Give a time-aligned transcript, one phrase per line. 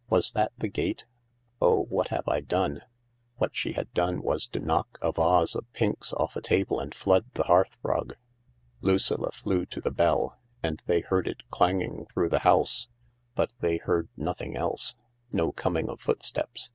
[0.10, 1.06] "Was that the gate?
[1.62, 2.80] Oh, what have I done?"
[3.38, 6.92] What she had done was to knock a vase of pinks off a table and
[6.92, 8.14] flood the hearthrug.
[8.80, 12.40] Lucilla flew to the bell, and THE LARK 191 they heard it clanging through the
[12.40, 12.88] house.
[13.36, 14.96] But they heard nothing else.
[15.30, 16.72] No coming of footsteps.